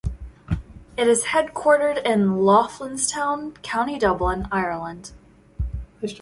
[0.97, 5.11] It is headquartered in Loughlinstown, County Dublin, Ireland.